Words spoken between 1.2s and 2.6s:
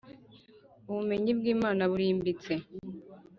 bw Imana burimbitse